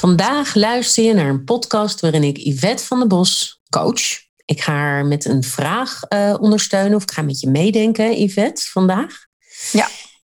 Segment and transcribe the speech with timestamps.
[0.00, 4.00] Vandaag luister je naar een podcast waarin ik Yvette van der Bos coach.
[4.44, 8.62] Ik ga haar met een vraag uh, ondersteunen of ik ga met je meedenken, Yvette,
[8.70, 9.26] vandaag.
[9.72, 9.88] Ja.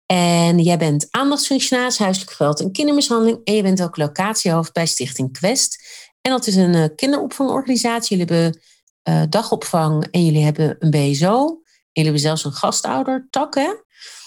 [0.05, 3.39] En jij bent aandachtsfunctionaris, huiselijk geweld en kindermishandeling.
[3.43, 5.83] En je bent ook locatiehoofd bij Stichting Quest.
[6.21, 8.17] En dat is een uh, kinderopvangorganisatie.
[8.17, 8.61] Jullie hebben
[9.09, 11.37] uh, dagopvang en jullie hebben een BSO.
[11.45, 13.73] En jullie hebben zelfs een gastouder, tak hè?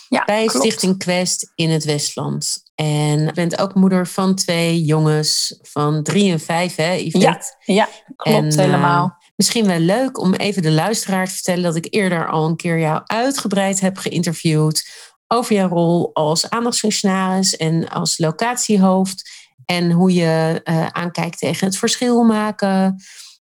[0.08, 0.66] Ja, bij klopt.
[0.66, 2.63] Stichting Quest in het Westland.
[2.74, 7.56] En je bent ook moeder van twee jongens van drie en vijf, hè, Yvette?
[7.64, 9.16] Ja, ja klopt En, eh, helemaal.
[9.36, 12.78] Misschien wel leuk om even de luisteraar te vertellen dat ik eerder al een keer
[12.78, 14.88] jou uitgebreid heb geïnterviewd
[15.28, 19.30] over jouw rol als aandachtsfunctionaris en als locatiehoofd.
[19.64, 23.02] En hoe je eh, aankijkt tegen het verschil maken.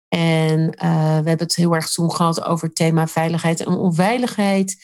[0.09, 4.75] En eh, we hebben het heel erg toen gehad over het thema veiligheid en onveiligheid.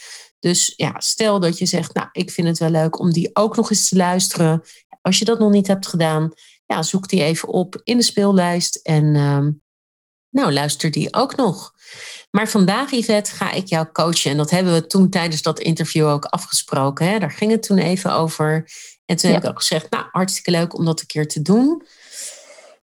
[0.44, 3.56] Dus ja, stel dat je zegt, nou, ik vind het wel leuk om die ook
[3.56, 4.62] nog eens te luisteren.
[5.02, 6.32] Als je dat nog niet hebt gedaan,
[6.66, 8.76] ja, zoek die even op in de speellijst.
[8.76, 9.52] En ehm,
[10.30, 11.74] nou, luister die ook nog.
[12.32, 14.32] Maar vandaag, Yvette, ga ik jou coachen.
[14.32, 17.08] En dat hebben we toen tijdens dat interview ook afgesproken.
[17.08, 17.20] Hè?
[17.20, 18.70] Daar ging het toen even over.
[19.06, 19.36] En toen Ja.
[19.36, 21.84] heb ik ook gezegd, nou, hartstikke leuk om dat een keer te doen.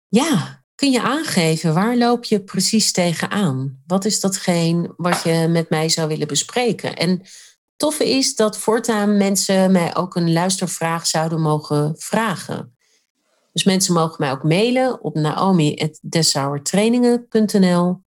[0.09, 3.83] Ja, kun je aangeven, waar loop je precies tegenaan?
[3.87, 6.97] Wat is datgene wat je met mij zou willen bespreken?
[6.97, 7.23] En
[7.77, 12.77] toffe is dat voortaan mensen mij ook een luistervraag zouden mogen vragen.
[13.53, 18.03] Dus mensen mogen mij ook mailen op naomi.dessauertrainingen.nl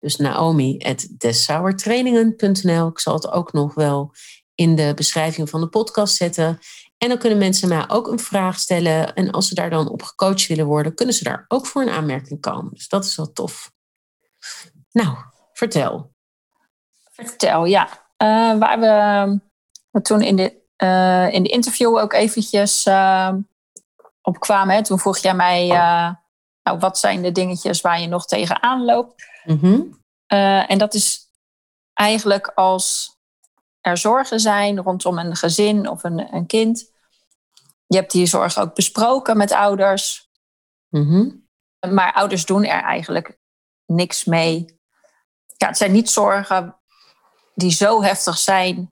[0.00, 4.14] Dus naomi.dessauertrainingen.nl Ik zal het ook nog wel
[4.54, 6.58] in de beschrijving van de podcast zetten.
[7.02, 9.14] En dan kunnen mensen mij ook een vraag stellen.
[9.14, 11.90] En als ze daar dan op gecoacht willen worden, kunnen ze daar ook voor een
[11.90, 12.70] aanmerking komen.
[12.74, 13.72] Dus dat is wel tof.
[14.90, 15.16] Nou,
[15.52, 16.12] vertel.
[17.10, 17.88] Vertel, ja.
[18.16, 19.40] Eh, waar we
[19.90, 23.32] we toen in de, eh, in de interview ook eventjes eh,
[24.20, 24.74] op kwamen.
[24.74, 25.66] Hè, toen vroeg jij mij,
[26.62, 29.24] nou, wat zijn de dingetjes waar je nog tegenaan loopt?
[29.44, 29.80] Mhm.
[30.66, 31.20] En dat is
[31.92, 33.16] eigenlijk als
[33.80, 36.91] er zorgen zijn rondom een gezin of een, een kind.
[37.92, 40.30] Je hebt die zorg ook besproken met ouders.
[40.88, 41.28] Mhm.
[41.90, 43.38] Maar ouders doen er eigenlijk
[43.86, 44.80] niks mee.
[45.56, 46.76] Ja, het zijn niet zorgen
[47.54, 48.88] die zo heftig zijn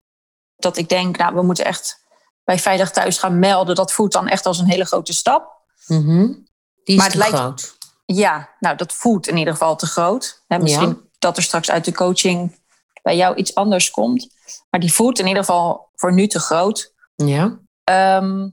[0.57, 2.05] dat ik denk, nou, we moeten echt
[2.45, 3.75] bij Veilig Thuis gaan melden.
[3.75, 5.63] Dat voelt dan echt als een hele grote stap.
[5.87, 6.27] Mhm.
[6.27, 6.43] Die
[6.85, 7.77] is Maar het te lijkt- groot.
[8.07, 10.45] Ja, nou, dat voelt in ieder geval te groot.
[10.47, 10.97] Hè, misschien Ja.
[11.19, 12.59] dat er straks uit de coaching
[13.03, 14.29] bij jou iets anders komt.
[14.71, 16.95] Maar die voelt in ieder geval voor nu te groot.
[17.17, 17.59] Ja.
[17.85, 18.49] Ehm,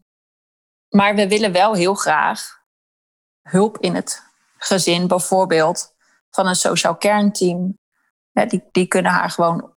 [0.98, 2.62] maar we willen wel heel graag
[3.42, 4.24] hulp in het
[4.58, 5.96] gezin, bijvoorbeeld
[6.30, 7.78] van een sociaal kernteam.
[8.32, 9.74] Ja, die, die kunnen haar gewoon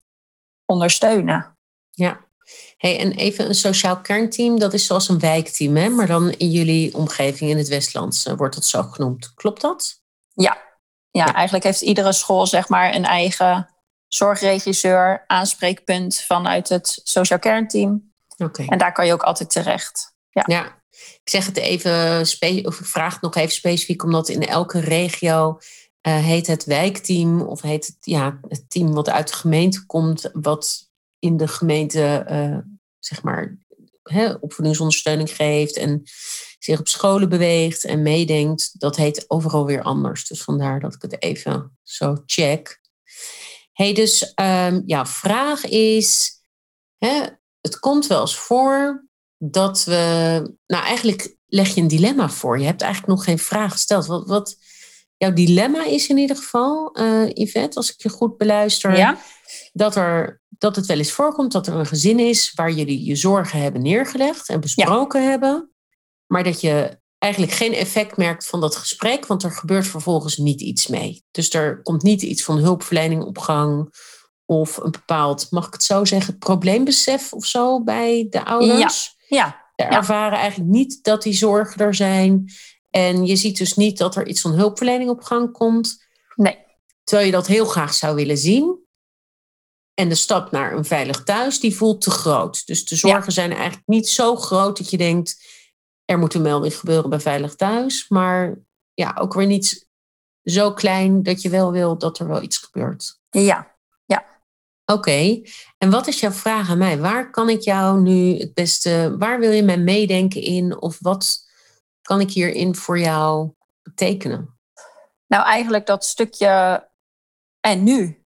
[0.65, 1.57] ondersteunen.
[1.89, 2.19] Ja.
[2.77, 5.89] Hey, en even een sociaal kernteam, dat is zoals een wijkteam, hè?
[5.89, 9.33] maar dan in jullie omgeving in het Westlands eh, wordt dat zo genoemd.
[9.33, 10.01] Klopt dat?
[10.33, 10.57] Ja.
[11.11, 11.33] Ja, Ja.
[11.33, 13.69] eigenlijk heeft iedere school zeg maar een eigen
[14.07, 18.13] zorgregisseur, aanspreekpunt vanuit het sociaal kernteam.
[18.37, 18.65] Oké.
[18.67, 20.13] En daar kan je ook altijd terecht.
[20.29, 20.78] Ja,
[21.23, 22.19] ik zeg het even,
[22.65, 25.59] of vraag het nog even specifiek, omdat in elke regio
[26.01, 30.29] eh, heet het wijkteam of heet het, ja, het team wat uit de gemeente komt,
[30.33, 32.57] wat in de gemeente, eh,
[32.99, 33.57] zeg maar,
[34.03, 36.03] hè, opvoedingsondersteuning geeft en
[36.59, 38.79] zich op scholen beweegt en meedenkt.
[38.79, 40.27] Dat heet overal weer anders.
[40.27, 42.81] Dus vandaar dat ik het even zo check.
[43.73, 46.39] hey, dus ehm ja, vraag is,
[46.97, 47.25] hè,
[47.61, 49.08] het komt wel eens voor
[49.39, 49.93] dat we,
[50.65, 52.59] nou eigenlijk leg je een dilemma voor.
[52.59, 54.05] Je hebt eigenlijk nog geen vraag gesteld.
[54.05, 54.55] Wat, wat
[55.17, 59.17] jouw dilemma is in ieder geval, eh Yvette, als ik je goed beluister, Ja?
[59.73, 63.15] dat er dat het wel eens voorkomt dat er een gezin is waar jullie je
[63.15, 65.71] zorgen hebben neergelegd en besproken hebben,
[66.27, 70.61] maar dat je eigenlijk geen effect merkt van dat gesprek, want er gebeurt vervolgens niet
[70.61, 71.23] iets mee.
[71.31, 73.93] Dus er komt niet iets van hulpverlening op gang
[74.45, 79.15] of een bepaald, mag ik het zo zeggen, probleembesef of zo bij de ouders.
[79.17, 79.17] Ja.
[79.29, 79.67] Ja.
[79.75, 82.51] Ze ervaren eigenlijk niet dat die zorgen er zijn.
[82.89, 86.05] En je ziet dus niet dat er iets van hulpverlening op gang komt.
[86.35, 86.57] Nee.
[87.03, 88.87] Terwijl je dat heel graag zou willen zien.
[89.93, 92.65] En de stap naar een veilig thuis, die voelt te groot.
[92.65, 95.45] Dus de zorgen zijn eigenlijk niet zo groot dat je denkt,
[96.05, 98.09] er moet een melding gebeuren bij veilig thuis.
[98.09, 98.59] Maar
[98.93, 99.87] ja, ook weer niet
[100.43, 103.19] zo klein dat je wel wil dat er wel iets gebeurt.
[103.29, 103.78] Ja,
[104.91, 105.41] Oké,
[105.77, 106.99] en wat is jouw vraag aan mij?
[106.99, 110.81] Waar kan ik jou nu het beste, waar wil je mij meedenken in?
[110.81, 111.47] Of wat
[112.01, 113.51] kan ik hierin voor jou
[113.83, 114.59] betekenen?
[115.27, 116.87] Nou, eigenlijk dat stukje
[117.59, 118.23] en nu.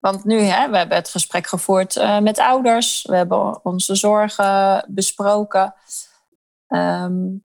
[0.00, 3.02] Want nu, hè, we hebben het gesprek gevoerd uh, met ouders.
[3.02, 5.74] We hebben onze zorgen besproken.
[6.68, 7.44] Um,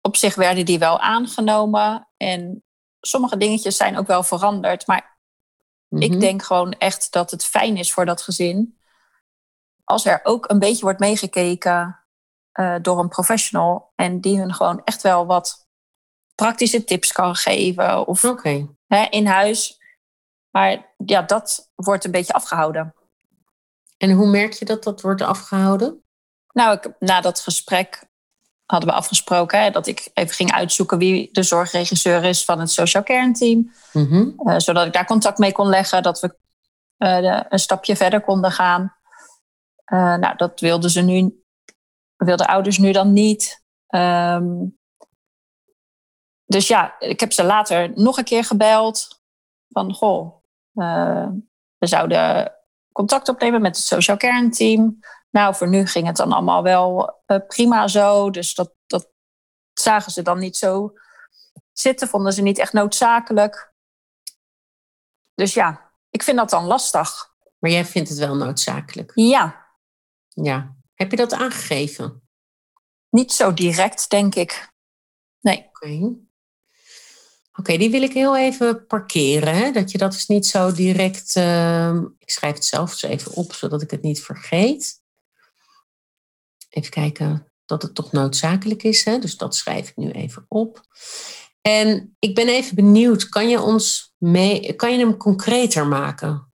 [0.00, 2.08] op zich werden die wel aangenomen.
[2.16, 2.64] En
[3.00, 4.86] sommige dingetjes zijn ook wel veranderd.
[4.86, 5.13] Maar
[5.98, 8.78] ik denk gewoon echt dat het fijn is voor dat gezin.
[9.84, 12.04] Als er ook een beetje wordt meegekeken
[12.60, 13.92] uh, door een professional.
[13.94, 15.68] En die hun gewoon echt wel wat
[16.34, 18.06] praktische tips kan geven.
[18.06, 18.68] Of okay.
[18.86, 19.80] hè, in huis.
[20.50, 22.94] Maar ja, dat wordt een beetje afgehouden.
[23.96, 26.04] En hoe merk je dat dat wordt afgehouden?
[26.52, 28.04] Nou, ik, na dat gesprek
[28.66, 32.70] hadden we afgesproken hè, dat ik even ging uitzoeken wie de zorgregisseur is van het
[32.70, 33.72] Social Care Team.
[33.92, 34.48] Mm -hmm.
[34.50, 36.36] uh, zodat ik daar contact mee kon leggen, dat we
[36.98, 38.96] uh, de, een stapje verder konden gaan.
[39.92, 41.44] Uh, nou, dat wilden ze nu,
[42.16, 43.62] wilden ouders nu dan niet.
[43.88, 44.78] Um,
[46.44, 49.22] dus ja, ik heb ze later nog een keer gebeld.
[49.68, 50.42] Van, goh,
[51.78, 52.52] we zouden
[52.92, 54.98] contact opnemen met het Social Care Team.
[55.34, 58.30] Nou, voor nu ging het dan allemaal wel uh, prima zo.
[58.30, 59.10] Dus dat, dat
[59.72, 60.92] zagen ze dan niet zo
[61.72, 63.72] zitten, vonden ze niet echt noodzakelijk.
[65.34, 67.34] Dus ja, ik vind dat dan lastig.
[67.58, 69.12] Maar jij vindt het wel noodzakelijk?
[69.14, 69.66] Ja.
[70.28, 70.76] Ja.
[70.94, 72.28] Heb je dat aangegeven?
[73.10, 74.72] Niet zo direct, denk ik.
[75.40, 75.58] Nee.
[75.58, 75.86] Oké.
[75.86, 75.96] Okay.
[75.96, 76.20] Oké,
[77.60, 79.54] okay, die wil ik heel even parkeren.
[79.54, 79.70] Hè?
[79.70, 81.36] Dat je dat dus niet zo direct.
[81.36, 85.02] Uh, ik schrijf het zelf eens even op, zodat ik het niet vergeet.
[86.74, 89.04] Even kijken dat het toch noodzakelijk is.
[89.04, 89.18] Hè?
[89.18, 90.80] Dus dat schrijf ik nu even op.
[91.60, 96.52] En ik ben even benieuwd, kan je ons mee, kan je hem concreter maken?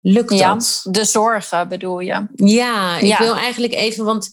[0.00, 0.80] Lukt ja, dat?
[0.90, 2.26] De zorgen bedoel je?
[2.34, 3.18] Ja, ik ja.
[3.18, 4.30] wil eigenlijk even, want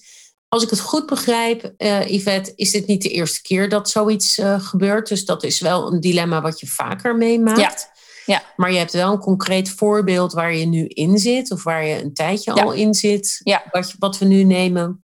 [0.47, 4.37] als ik het goed begrijp, uh, Yvette, is dit niet de eerste keer dat zoiets
[4.37, 5.07] uh, gebeurt.
[5.07, 7.59] Dus dat is wel een dilemma wat je vaker meemaakt.
[7.59, 7.98] Ja.
[8.29, 8.43] Ja.
[8.55, 12.03] Maar je hebt wel een concreet voorbeeld waar je nu in zit, of waar je
[12.03, 12.63] een tijdje ja.
[12.63, 13.63] al in zit, ja.
[13.71, 15.03] wat, wat we nu nemen.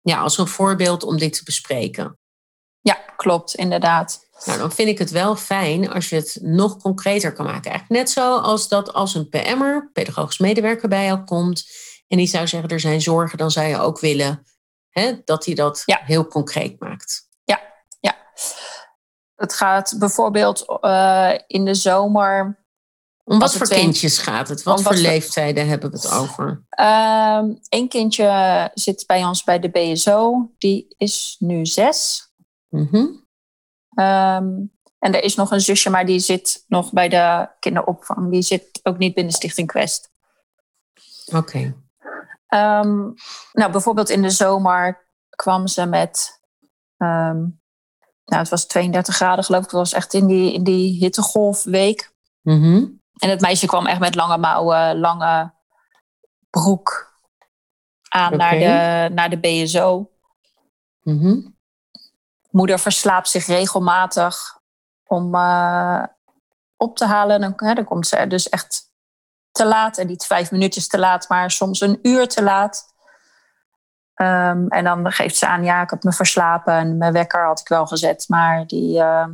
[0.00, 2.18] Ja, als een voorbeeld om dit te bespreken.
[2.80, 4.28] Ja, klopt, inderdaad.
[4.44, 7.70] Nou, dan vind ik het wel fijn als je het nog concreter kan maken.
[7.70, 11.64] Eigenlijk net zo als dat als een PM'er, pedagogisch medewerker, bij jou komt
[12.08, 14.46] en die zou zeggen er zijn zorgen, dan zou je ook willen
[14.88, 16.00] hè, dat hij dat ja.
[16.04, 17.28] heel concreet maakt.
[19.40, 22.58] Het gaat bijvoorbeeld uh, in de zomer.
[23.24, 24.62] Om wat voor kindjes gaat het?
[24.62, 26.64] Wat, voor leeftijden hebben we het over?
[26.70, 30.50] Eén um, kindje zit bij ons bij de BSO.
[30.58, 32.28] Die is nu zes.
[32.68, 33.26] Mm -hmm.
[34.04, 38.30] um, en er is nog een zusje, maar die zit nog bij de kinderopvang.
[38.30, 40.10] Die zit ook niet binnen Stichting Quest.
[41.26, 41.36] Oké.
[41.36, 41.64] Okay.
[42.80, 43.14] Um,
[43.52, 46.40] nou, bijvoorbeeld in de zomer kwam ze met
[48.30, 49.70] nou, het was 32 graden geloof ik.
[49.70, 52.12] Het was echt in die, in die hittegolfweek.
[52.42, 53.00] Mm -hmm.
[53.18, 55.52] En het meisje kwam echt met lange mouwen, lange
[56.50, 57.14] broek
[58.08, 58.58] aan okay.
[58.58, 58.58] naar,
[59.08, 60.10] de, naar de BSO.
[61.02, 61.58] Mm -hmm.
[62.50, 64.58] Moeder verslaapt zich regelmatig
[65.06, 66.04] om uh,
[66.76, 67.40] op te halen.
[67.40, 68.90] Dan, hè, dan komt ze dus echt
[69.52, 69.98] te laat.
[69.98, 72.94] En niet vijf minuutjes te laat, maar soms een uur te laat.
[74.20, 77.60] Um, en dan geeft ze aan, ja, ik heb me verslapen en mijn wekker had
[77.60, 79.26] ik wel gezet, maar die, uh,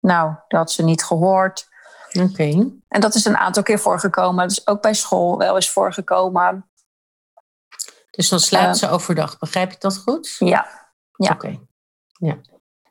[0.00, 1.68] nou, dat had ze niet gehoord.
[2.12, 2.22] Oké.
[2.22, 2.72] Okay.
[2.88, 4.48] En dat is een aantal keer voorgekomen.
[4.48, 6.68] Dus ook bij school wel eens voorgekomen.
[8.10, 10.36] Dus dan slaapt uh, ze overdag, begrijp ik dat goed?
[10.38, 10.90] Ja.
[11.16, 11.30] ja.
[11.32, 11.46] Oké.
[11.46, 11.60] Okay.
[12.12, 12.38] Ja.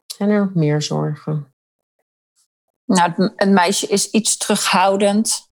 [0.05, 1.53] Zijn er nog meer zorgen?
[2.85, 5.49] Nou, het meisje is iets terughoudend.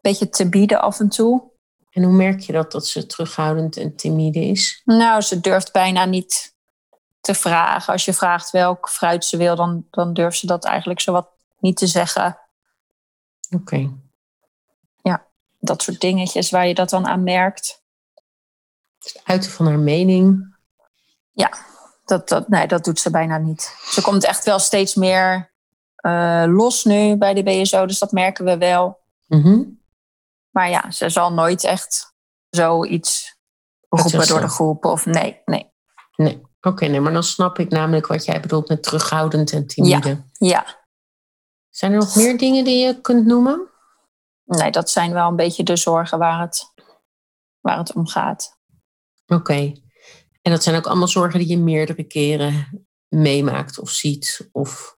[0.00, 1.49] Beetje te bieden af en toe.
[1.90, 4.82] En hoe merk je dat, dat ze terughoudend en timide is?
[4.84, 6.54] Nou, ze durft bijna niet
[7.20, 7.92] te vragen.
[7.92, 11.28] Als je vraagt welk fruit ze wil, dan, dan durft ze dat eigenlijk zowat
[11.58, 12.38] niet te zeggen.
[13.50, 13.74] Oké.
[13.74, 13.90] Okay.
[15.62, 17.82] dat soort dingetjes waar je dat dan aan merkt.
[18.98, 20.56] Het uiten van haar mening.
[21.32, 21.52] Ja,
[22.04, 23.74] dat, dat, nee, dat doet ze bijna niet.
[23.90, 25.52] Ze komt echt wel steeds meer
[26.00, 28.98] uh, los nu bij de BSO, dus dat merken we wel.
[29.26, 29.62] Mhm.
[30.50, 32.14] Maar ja, ze zal nooit echt
[32.50, 33.38] zoiets
[33.88, 34.84] roepen door de groep.
[34.84, 35.72] Of nee, nee.
[36.16, 40.08] Nee, oké, nee, maar dan snap ik namelijk wat jij bedoelt met terughoudend en timide.
[40.08, 40.78] Ja, ja.
[41.68, 43.68] Zijn er nog meer dingen die je kunt noemen?
[44.44, 46.72] Nee, dat zijn wel een beetje de zorgen waar het,
[47.60, 48.58] waar het om gaat.
[49.26, 49.72] Oké.
[50.42, 54.98] En dat zijn ook allemaal zorgen die je meerdere keren meemaakt of ziet of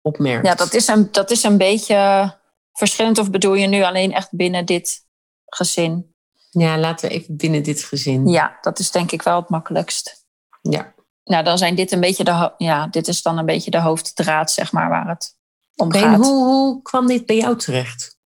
[0.00, 0.46] opmerkt.
[0.46, 2.34] Ja, dat is een, dat is een beetje
[2.72, 3.18] verschillend.
[3.18, 5.06] Of bedoel je nu alleen echt binnen dit
[5.46, 6.14] gezin?
[6.50, 8.28] Ja, laten we even binnen dit gezin.
[8.28, 10.26] Ja, dat is denk ik wel het makkelijkst.
[10.62, 10.94] Ja.
[11.24, 14.50] Nou, dan zijn dit een beetje de, ja, dit is dan een beetje de hoofddraad,
[14.50, 15.36] zeg maar, waar het
[15.76, 16.16] om gaat.
[16.16, 18.18] Hoe, hoe kwam dit bij jou terecht?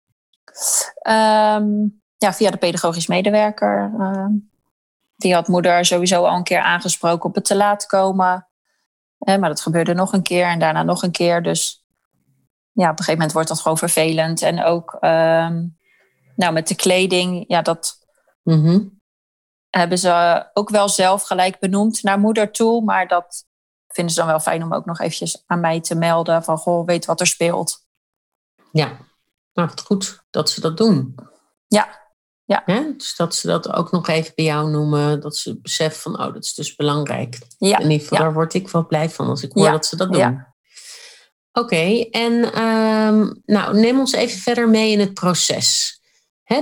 [0.95, 1.67] Ehm,
[2.17, 3.93] ja, via de pedagogisch medewerker.
[3.99, 4.31] Ehm,
[5.15, 8.47] die had moeder sowieso al een keer aangesproken op het te laat komen.
[9.17, 11.43] maar dat gebeurde nog een keer en daarna nog een keer.
[11.43, 11.84] Dus
[12.75, 14.41] ja, op een gegeven moment wordt dat gewoon vervelend.
[14.41, 15.65] En ook ehm,
[16.35, 18.03] nou, met de kleding, ja, dat
[18.43, 18.79] Mhm.
[19.69, 22.83] hebben ze ook wel zelf gelijk benoemd naar moeder toe.
[22.83, 23.45] Maar dat
[23.87, 26.43] vinden ze dan wel fijn om ook nog eventjes aan mij te melden.
[26.43, 27.85] Van, goh, weet wat er speelt.
[28.71, 28.97] Ja,
[29.53, 31.15] nou goed dat ze dat doen.
[31.67, 32.03] Ja,
[32.43, 32.63] ja.
[32.97, 35.19] Dus dat ze dat ook nog even bij jou noemen.
[35.21, 37.39] Dat ze beseffen van, oh, dat is dus belangrijk.
[37.57, 37.77] Ja.
[37.77, 38.23] In ieder geval, ja.
[38.23, 40.19] daar word ik wel blij van als ik hoor Ja, dat ze dat doen.
[40.21, 40.54] ja.
[41.57, 45.93] Oké, en ehm, nou, neem ons even verder mee in het proces.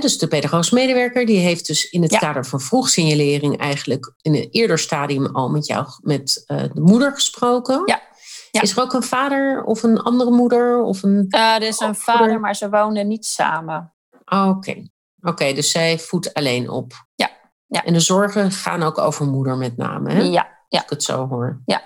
[0.00, 2.18] Dus de pedagogisch medewerker die heeft dus in het Ja.
[2.18, 7.12] kader van vroegsignalering eigenlijk in een eerder stadium al met jou, met eh, de moeder
[7.12, 7.82] gesproken.
[7.86, 8.02] Ja.
[8.50, 8.60] Ja.
[8.62, 11.88] Is er ook een vader of een andere moeder of een Eh, er is een
[11.88, 12.22] Opvoeder.
[12.22, 13.94] vader, maar ze woonden niet samen.
[14.24, 14.82] Oh, Oké,
[15.22, 16.92] Oké, dus zij voedt alleen op.
[17.14, 17.30] Ja,
[17.66, 17.84] ja.
[17.84, 20.22] En de zorgen gaan ook over moeder met name, hè?
[20.22, 20.82] Ja, Als ja.
[20.82, 21.62] ik het zo hoor.
[21.64, 21.82] Ja.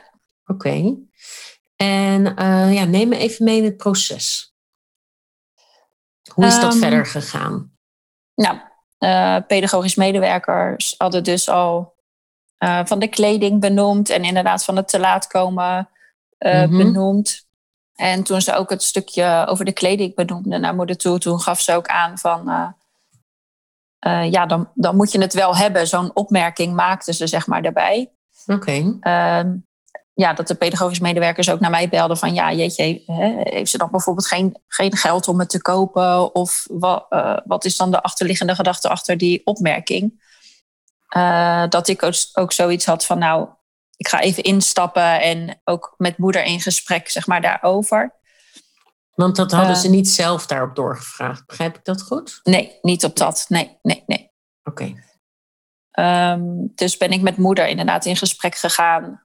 [0.47, 0.97] Oké.
[1.83, 4.55] En eh, ja, neem me even mee in het proces.
[6.35, 7.73] Hoe is dat Ehm, verder gegaan?
[8.35, 8.59] Nou,
[8.99, 11.97] eh, pedagogisch medewerkers hadden dus al
[12.59, 15.89] eh, van de kleding benoemd en inderdaad van het te laat komen
[16.39, 16.77] Mhm.
[16.77, 17.47] benoemd.
[17.95, 21.61] En toen ze ook het stukje over de kleding benoemde naar moeder toe, toen gaf
[21.61, 22.45] ze ook aan van,
[24.31, 25.87] ja, dan, dan moet je het wel hebben.
[25.89, 28.13] Zo'n opmerking maakte ze zeg maar daarbij.
[28.47, 28.97] Oké.
[29.01, 29.57] Ehm,
[30.19, 33.79] ja, dat de pedagogisch medewerkers ook naar mij belden van ja, jeetje, hè, heeft ze
[33.79, 36.35] dan bijvoorbeeld geen, geen geld om het te kopen?
[36.35, 37.07] Of wat,
[37.45, 40.27] wat is dan de achterliggende gedachte achter die opmerking?
[41.09, 43.49] Eh, dat ik ook, ook zoiets had van nou,
[43.97, 48.15] ik ga even instappen en ook met moeder in gesprek, zeg maar, daarover.
[49.15, 49.81] Want dat hadden Eh.
[49.81, 51.47] ze niet zelf daarop doorgevraagd.
[51.47, 52.41] Begrijp ik dat goed?
[52.43, 53.45] Nee, niet op dat.
[53.49, 54.31] Nee, nee, nee.
[54.65, 54.93] Oké.
[55.91, 56.43] Ehm,
[56.75, 59.27] dus ben ik met moeder inderdaad in gesprek gegaan.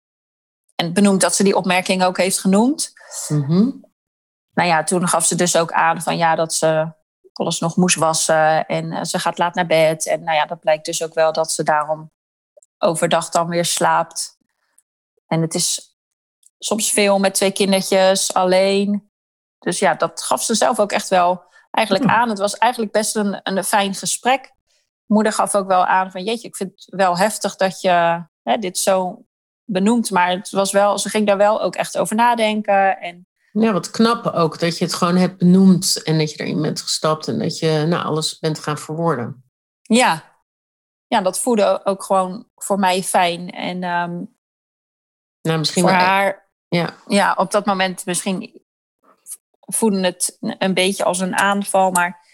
[0.81, 2.93] En benoemd dat ze die opmerking ook heeft genoemd.
[3.29, 3.71] Mhm.
[4.53, 6.93] nou ja, toen gaf ze dus ook aan van ja, dat ze
[7.33, 10.07] alles nog moest wassen en eh, ze gaat laat naar bed.
[10.07, 12.11] En nou ja, dat blijkt dus ook wel dat ze daarom
[12.79, 14.39] overdag dan weer slaapt.
[15.27, 15.99] En het is
[16.59, 19.11] soms veel met twee kindertjes alleen.
[19.59, 22.29] Dus ja, dat gaf ze zelf ook echt wel eigenlijk aan.
[22.29, 24.53] Het was eigenlijk best een, een fijn gesprek.
[25.07, 28.57] Moeder gaf ook wel aan van jeetje, ik vind het wel heftig dat je hè,
[28.57, 29.25] dit zo
[29.73, 30.11] benoemt.
[30.11, 33.01] Maar het was wel, ze ging daar wel ook echt over nadenken.
[33.01, 36.63] En Ja, wat knap ook dat je het gewoon hebt benoemd en dat je erin
[36.63, 39.45] bent gestapt en dat je nou, alles bent gaan verwoorden.
[39.83, 40.39] Ja.
[41.07, 43.51] ja, dat voelde ook gewoon voor mij fijn.
[43.51, 44.23] En ehm,
[45.43, 46.01] Nou, misschien voor wel.
[46.01, 46.95] haar, Ja.
[47.07, 48.63] ja, op dat moment misschien
[49.61, 51.91] voelde het een beetje als een aanval.
[51.91, 52.27] Maar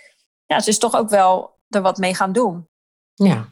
[0.47, 2.69] ja, ze is toch ook wel er wat mee gaan doen.
[3.15, 3.49] Ja.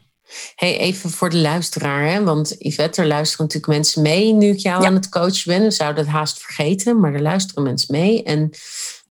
[0.55, 2.23] Hey, even voor de luisteraar, hè?
[2.23, 4.87] want Yvette, er luisteren natuurlijk mensen mee nu ik jou Ja.
[4.87, 5.61] aan het coachen ben.
[5.61, 8.23] We zouden het haast vergeten, maar er luisteren mensen mee.
[8.23, 8.49] En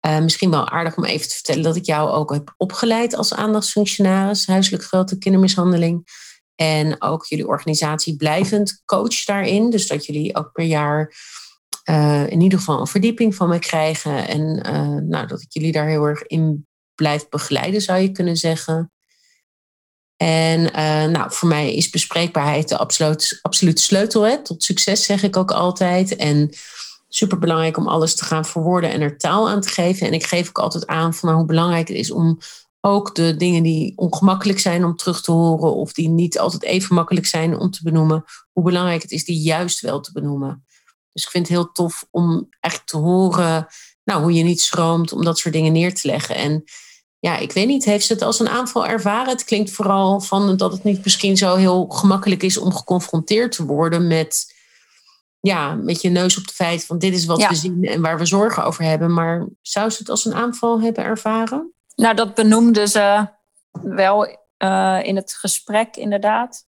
[0.01, 3.35] eh, misschien wel aardig om even te vertellen dat ik jou ook heb opgeleid als
[3.35, 6.07] aandachtsfunctionaris, huiselijk geweld en kindermishandeling.
[6.55, 9.71] En ook jullie organisatie blijvend coach daarin.
[9.71, 11.15] Dus dat jullie ook per jaar
[11.85, 14.29] eh, in ieder geval een verdieping van me krijgen.
[14.29, 18.37] En eh, nou, dat ik jullie daar heel erg in blijf begeleiden, zou je kunnen
[18.37, 18.93] zeggen.
[20.23, 25.23] En eh, nou, voor mij is bespreekbaarheid de absoluut, absoluut sleutel hè, tot succes, zeg
[25.23, 26.17] ik ook altijd.
[26.17, 26.51] En
[27.09, 30.07] super belangrijk om alles te gaan verwoorden en er taal aan te geven.
[30.07, 32.39] En ik geef ook altijd aan van nou, hoe belangrijk het is om
[32.81, 36.95] ook de dingen die ongemakkelijk zijn om terug te horen, of die niet altijd even
[36.95, 40.65] makkelijk zijn om te benoemen, hoe belangrijk het is die juist wel te benoemen.
[41.13, 43.67] Dus ik vind het heel tof om echt te horen
[44.05, 46.35] nou, hoe je niet schroomt om dat soort dingen neer te leggen.
[46.35, 46.65] En
[47.21, 49.29] ja, ik weet niet, heeft ze het als een aanval ervaren?
[49.29, 53.65] Het klinkt vooral van dat het niet misschien zo heel gemakkelijk is om geconfronteerd te
[53.65, 54.55] worden met,
[55.41, 58.19] ja, met je neus op de feit van dit is wat we zien en waar
[58.19, 59.13] we zorgen over hebben.
[59.13, 61.73] Maar zou ze het als een aanval hebben ervaren?
[61.95, 63.29] Nou, dat benoemde ze
[63.71, 66.69] wel uh, in het gesprek, inderdaad.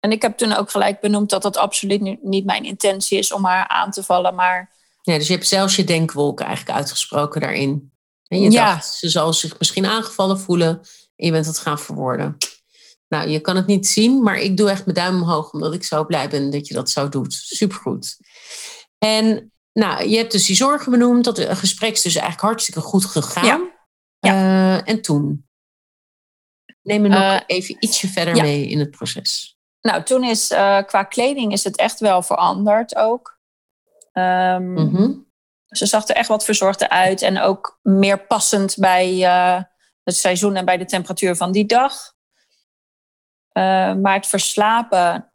[0.00, 3.44] En ik heb toen ook gelijk benoemd dat dat absoluut niet mijn intentie is om
[3.44, 4.34] haar aan te vallen.
[4.34, 4.72] Maar...
[5.02, 7.93] Ja, dus je hebt zelfs je denkwolk eigenlijk uitgesproken daarin.
[8.28, 8.74] En je ja.
[8.74, 10.80] dacht, ze zal zich misschien aangevallen voelen
[11.16, 12.36] en je bent het gaan verwoorden.
[13.08, 15.84] Nou, je kan het niet zien, maar ik doe echt mijn duim omhoog omdat ik
[15.84, 17.32] zo blij ben dat je dat zo doet.
[17.32, 18.16] Supergoed.
[18.98, 21.24] En nou, je hebt dus die zorgen benoemd.
[21.24, 23.70] Dat het gesprek is dus eigenlijk hartstikke goed gegaan.
[24.20, 24.32] Ja.
[24.32, 25.48] Uh, en toen?
[26.82, 29.58] Neem me nog uh, even ietsje verder mee in het proces.
[29.80, 33.38] Nou, toen is uh, qua kleding is het echt wel veranderd ook.
[34.12, 35.23] Um, mm
[35.76, 39.16] Ze zag er echt wat verzorgder uit en ook meer passend bij
[40.02, 42.12] het seizoen en bij de temperatuur van die dag.
[43.96, 45.32] maar het verslapen,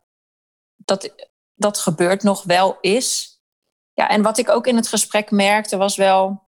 [0.75, 1.13] dat,
[1.55, 3.39] dat gebeurt nog wel is.
[3.93, 6.49] Ja, en wat ik ook in het gesprek merkte was wel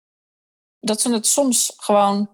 [0.79, 2.29] dat ze het soms gewoon.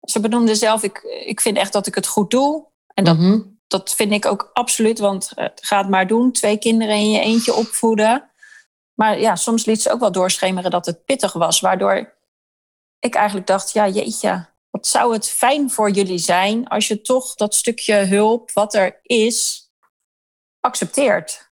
[0.00, 2.66] Ze benoemde zelf, ik, ik vind echt dat ik het goed doe.
[2.94, 3.40] En dat, mhm.
[3.66, 6.32] dat vind ik ook absoluut, want uh, ga het maar doen.
[6.32, 8.29] Twee kinderen in je eentje opvoeden.
[9.00, 11.60] Maar ja, soms liet ze ook wel doorschemeren dat het pittig was.
[11.60, 12.14] Waardoor
[12.98, 17.34] ik eigenlijk dacht, ja jeetje, wat zou het fijn voor jullie zijn als je toch
[17.34, 19.68] dat stukje hulp wat er is,
[20.60, 21.50] accepteert.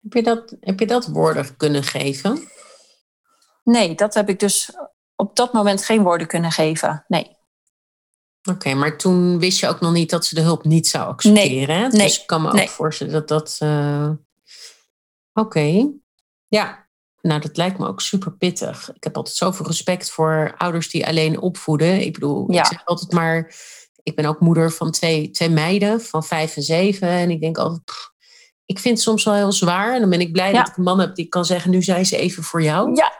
[0.00, 2.48] Heb je dat, heb je dat woorden kunnen geven?
[3.62, 4.70] Nee, dat heb ik dus
[5.16, 7.04] op dat moment geen woorden kunnen geven.
[7.08, 7.36] Nee.
[8.50, 11.90] Oké, maar toen wist je ook nog niet dat ze de hulp niet zou accepteren.
[11.90, 13.58] Nee, Dus ik kan me ook voorstellen dat dat.
[13.62, 14.10] Uh...
[15.32, 16.02] Oké.
[16.54, 16.86] Ja,
[17.20, 18.92] nou dat lijkt me ook super pittig.
[18.94, 22.00] Ik heb altijd zoveel respect voor ouders die alleen opvoeden.
[22.00, 22.60] Ik bedoel, ja.
[22.60, 23.54] ik zeg altijd maar.
[24.02, 27.08] Ik ben ook moeder van twee, twee meiden van vijf en zeven.
[27.08, 28.12] En ik denk altijd.
[28.66, 29.94] ik vind het soms wel heel zwaar.
[29.94, 32.06] En dan ben ik blij dat ik een man heb die kan zeggen: nu zijn
[32.06, 32.94] ze even voor jou.
[32.94, 33.12] Ja.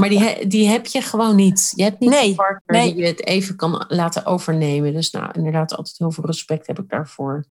[0.00, 1.72] Maar die, die heb je gewoon niet.
[1.76, 4.92] Je hebt niet nee, een partner die je het even kan laten overnemen.
[4.92, 7.44] Dus nou, inderdaad, altijd heel veel respect heb ik daarvoor.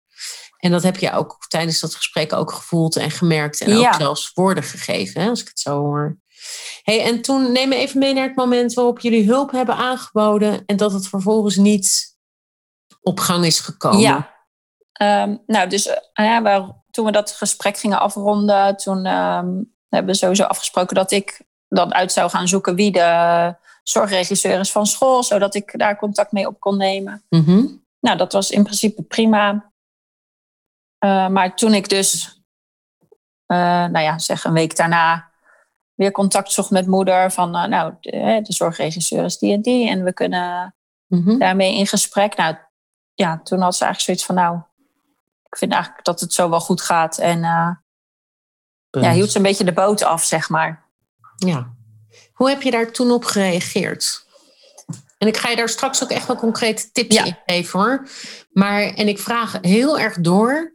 [0.60, 3.62] En dat heb je ook tijdens dat gesprek ook gevoeld en gemerkt.
[3.62, 6.18] En ook zelfs woorden gegeven, hè, als ik het zo hoor.
[6.84, 10.64] Hey, en toen neem me even mee naar het moment waarop jullie hulp hebben aangeboden.
[10.66, 12.18] En dat het vervolgens niet
[13.02, 14.00] op gang is gekomen.
[14.00, 14.36] Ja,
[14.92, 20.18] ehm, nou, dus uh, ja, toen we dat gesprek gingen afronden, toen um, hebben we
[20.18, 25.24] sowieso afgesproken dat ik dan uit zou gaan zoeken wie de zorgregisseur is van school,
[25.24, 27.24] zodat ik daar contact mee op kon nemen.
[27.30, 27.66] Mhm.
[28.00, 29.69] Nou, dat was in principe prima.
[31.00, 32.42] Uh, maar toen ik dus,
[33.48, 35.32] uh, nou ja, zeg een week daarna
[35.94, 39.90] weer contact zocht met moeder van, uh, nou, de, de, zorgregisseur is die en die
[39.90, 40.76] en we kunnen
[41.08, 41.38] mhm.
[41.38, 42.36] daarmee in gesprek.
[42.36, 42.56] Nou,
[43.14, 44.62] ja, toen had ze eigenlijk zoiets van, nou,
[45.44, 47.40] ik vind eigenlijk dat het zo wel goed gaat en
[48.90, 50.86] ja, hield ze een beetje de boot af, zeg maar.
[51.36, 51.74] Ja.
[52.34, 54.28] Hoe heb je daar toen op gereageerd?
[55.20, 58.08] En ik ga je daar straks ook echt wel concrete tips in geven hoor.
[58.52, 60.74] Maar, en ik vraag heel erg door.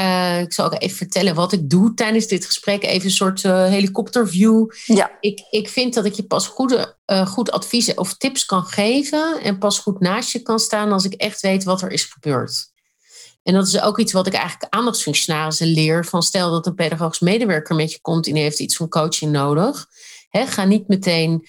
[0.00, 2.84] Uh, ik zal ook even vertellen wat ik doe tijdens dit gesprek.
[2.84, 4.70] Even een soort uh, helikopterview.
[4.84, 5.10] Ja.
[5.20, 9.40] Ik, ik vind dat ik je pas goede, uh, goed adviezen of tips kan geven.
[9.42, 12.70] En pas goed naast je kan staan als ik echt weet wat er is gebeurd.
[13.42, 16.04] En dat is ook iets wat ik eigenlijk aandachtsfunctionarissen leer.
[16.04, 19.32] Van stel dat een pedagogisch medewerker met je komt en die heeft iets van coaching
[19.32, 19.86] nodig.
[20.30, 21.48] ga niet meteen,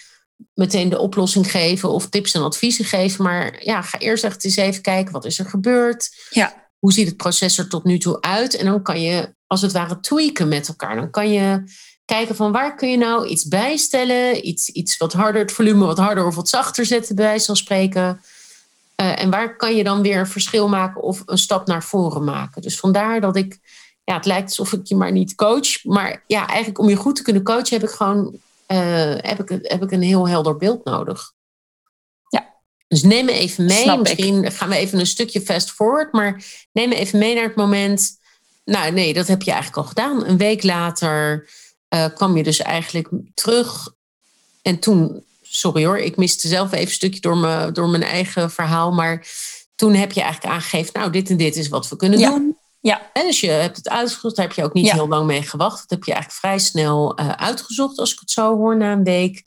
[0.54, 3.24] meteen de oplossing geven of tips en adviezen geven.
[3.24, 6.10] Maar ja, ga eerst echt eens even kijken wat is er gebeurd.
[6.30, 6.70] Ja.
[6.80, 8.56] Hoe ziet het proces er tot nu toe uit?
[8.56, 10.96] En dan kan je als het ware tweaken met elkaar.
[10.96, 11.64] Dan kan je
[12.06, 14.48] kijken van waar kun je nou iets bijstellen.
[14.48, 17.56] Iets, iets wat harder, het volume wat harder of wat zachter zetten bij wijze van
[17.56, 18.22] spreken.
[19.02, 22.24] Uh, en waar kan je dan weer een verschil maken of een stap naar voren
[22.24, 22.62] maken?
[22.62, 23.60] Dus vandaar dat ik,
[24.04, 25.84] ja, het lijkt alsof ik je maar niet coach.
[25.84, 28.40] Maar ja, eigenlijk om je goed te kunnen coachen heb ik gewoon
[28.74, 31.34] uh, heb ik, heb ik een heel helder beeld nodig.
[32.28, 32.54] Ja.
[32.88, 33.98] Dus neem me even mee.
[33.98, 36.14] Misschien gaan we even een stukje fast forward.
[36.14, 38.22] Maar neem me even mee naar het moment.
[38.66, 40.26] Nou, nee, dat heb je eigenlijk al gedaan.
[40.26, 41.50] Een week later
[41.96, 43.94] uh, kwam je dus eigenlijk terug.
[44.62, 48.52] En toen sorry hoor, ik miste zelf even een stukje door, me, door mijn eigen
[48.52, 48.92] verhaal.
[48.92, 49.28] Maar
[49.76, 52.58] toen heb je eigenlijk aangegeven, nou, dit en dit is wat we kunnen doen.
[52.84, 53.02] Ja.
[53.14, 55.80] En dus je hebt het uitgezocht, daar heb je ook niet heel lang mee gewacht.
[55.80, 59.04] Dat heb je eigenlijk vrij snel uh, uitgezocht, als ik het zo hoor, na een
[59.04, 59.44] week.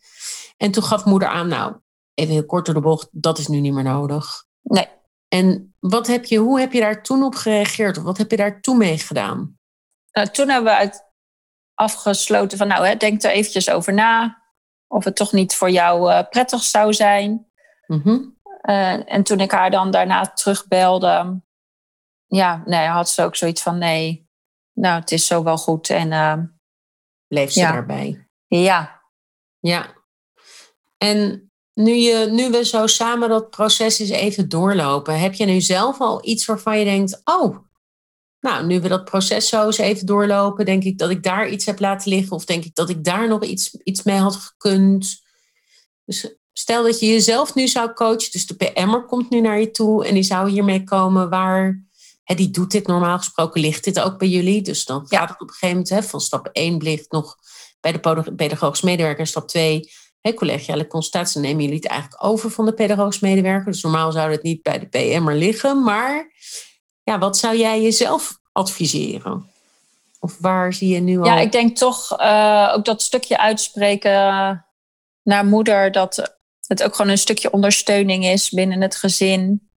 [0.57, 1.77] En toen gaf moeder aan, nou,
[2.15, 4.45] even heel kort door de bocht, dat is nu niet meer nodig.
[4.63, 4.89] Nee.
[5.29, 7.99] En wat heb je, hoe heb je daar toen op gereageerd?
[7.99, 9.59] Of wat heb je daar toen mee gedaan?
[10.13, 11.05] Uh, toen hebben we uit
[11.75, 14.43] afgesloten van, nou, hè, denk er eventjes over na
[14.87, 17.47] of het toch niet voor jou uh, prettig zou zijn.
[17.87, 18.35] Mm
[18.67, 21.41] Eh, en toen ik haar dan daarna terugbelde,
[22.27, 24.29] ja, nee, had ze ook zoiets van nee,
[24.73, 25.91] nou, het is zo wel goed.
[25.91, 26.37] En uh,
[27.27, 28.29] bleef ze daarbij.
[28.47, 29.03] Ja.
[29.59, 29.95] Ja.
[30.99, 35.61] En nu, je, nu we zo samen dat proces eens even doorlopen, heb je nu
[35.61, 37.57] zelf al iets waarvan je denkt, oh,
[38.41, 41.67] nou, nu we dat proces zo eens even doorlopen, denk ik dat ik daar iets
[41.67, 45.23] heb laten liggen of denk ik dat ik daar nog iets, iets mee had gekund.
[46.05, 49.71] Dus stel dat je jezelf nu zou coachen, dus de PM'er komt nu naar je
[49.71, 51.86] toe en die zou hiermee komen, waar,
[52.27, 54.63] hè, die doet dit normaal gesproken, ligt dit ook bij jullie?
[54.63, 57.37] Dus dan gaat het op een gegeven moment hè, van stap 1 ligt nog
[57.81, 62.65] bij de pedagogisch medewerker, stap 2 hè, collegiale consultatie, nemen jullie het eigenlijk over van
[62.65, 63.73] de pedagogisch medewerker.
[63.73, 66.33] Dus normaal zou het niet bij de PM'er liggen, maar
[67.03, 69.51] ja, wat zou jij jezelf adviseren?
[70.21, 71.25] Of waar zie je nu al?
[71.25, 74.13] Ja, ik denk toch uh, ook dat stukje uitspreken
[75.23, 76.37] naar moeder, dat
[76.67, 79.71] het ook gewoon een stukje ondersteuning is binnen het gezin.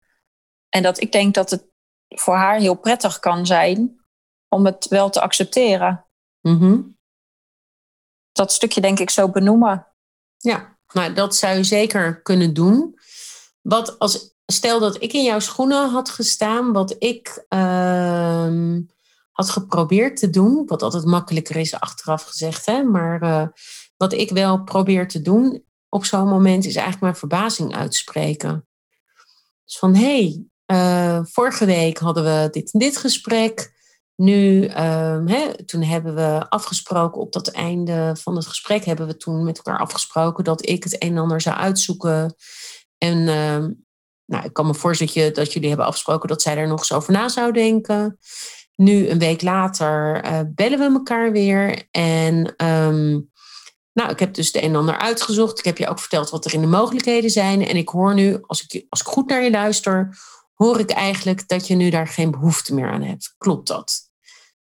[0.68, 1.66] En dat ik denk dat het
[2.08, 4.00] voor haar heel prettig kan zijn
[4.48, 6.06] om het wel te accepteren.
[6.40, 6.96] Mm
[8.32, 9.86] Dat stukje denk ik zo benoemen.
[10.36, 12.98] Ja, nou, dat zou je zeker kunnen doen.
[13.60, 18.80] Wat als, stel dat ik in jouw schoenen had gestaan, wat ik ehm,
[19.32, 23.46] had geprobeerd te doen, wat altijd makkelijker is achteraf gezegd, hè, maar uh,
[23.96, 28.68] wat ik wel probeer te doen op zo'n moment is eigenlijk mijn verbazing uitspreken.
[29.64, 33.76] Dus van hé, hey, uh, vorige week hadden we dit en dit gesprek.
[34.16, 39.16] Nu, um, hè, toen hebben we afgesproken op dat einde van het gesprek, hebben we
[39.16, 42.34] toen met elkaar afgesproken dat ik het een en ander zou uitzoeken.
[42.98, 43.66] En uh,
[44.24, 47.12] nou, ik kan me voorstellen dat jullie hebben afgesproken dat zij er nog eens over
[47.12, 48.18] na zou denken.
[48.74, 51.88] Nu, een week later, uh, bellen we elkaar weer.
[51.90, 53.30] En um,
[53.92, 55.58] nou, ik heb dus de een en ander uitgezocht.
[55.58, 57.66] Ik heb je ook verteld wat er in de mogelijkheden zijn.
[57.66, 60.18] En ik hoor nu, als ik, als ik goed naar je luister,
[60.58, 63.34] hoor ik eigenlijk dat je nu daar geen behoefte meer aan hebt.
[63.38, 64.10] Klopt dat?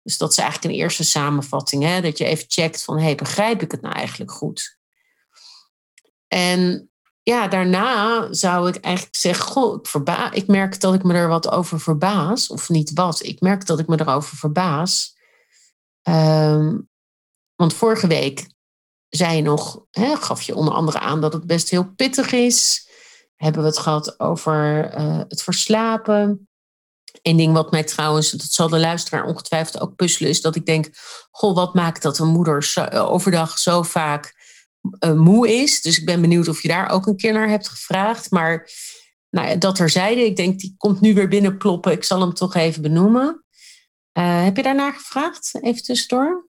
[0.03, 1.83] Dus dat is eigenlijk een eerste samenvatting.
[1.83, 2.01] Hè?
[2.01, 4.79] Dat je even checkt van, hey, begrijp ik het nou eigenlijk goed?
[6.29, 6.91] En
[7.23, 11.29] ja, daarna zou ik eigenlijk zeggen, goh, ik, verba ik merk dat ik me er
[11.29, 12.49] wat over verbaas.
[12.49, 15.17] Of niet wat, ik merk dat ik me erover verbaas.
[16.03, 16.89] Um,
[17.55, 18.47] want vorige week
[19.09, 22.86] zei je nog, hè, gaf je onder andere aan dat het best heel pittig is.
[23.37, 26.49] Hebben we het gehad over uh, het verslapen.
[27.23, 30.67] Eén ding wat mij trouwens, dat zal de luisteraar ongetwijfeld ook puzzelen, is dat ik
[30.67, 30.89] denk:
[31.31, 34.35] Goh, wat maakt dat een moeder uh, overdag zo vaak
[35.01, 35.83] uh, moe is?
[35.83, 38.31] Dus ik ben benieuwd of je daar ook een keer naar hebt gevraagd.
[38.31, 38.71] Maar
[39.31, 41.93] nou dat terzijde, ik denk die komt nu weer binnenploppen.
[41.93, 43.45] Ik zal hem toch even benoemen.
[44.13, 45.59] heb je daarnaar gevraagd?
[45.61, 46.49] Even tussendoor.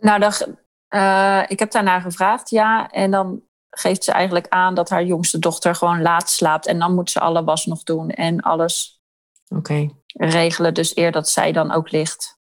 [0.00, 0.22] Nou,
[1.48, 2.90] ik heb daarnaar gevraagd, ja.
[2.90, 3.47] En dan
[3.78, 6.66] geeft ze eigenlijk aan dat haar jongste dochter gewoon laat slaapt.
[6.66, 9.02] En dan moet ze alle was nog doen en alles
[9.48, 9.94] okay.
[10.12, 10.74] regelen.
[10.74, 12.38] Dus eer dat zij dan ook ligt.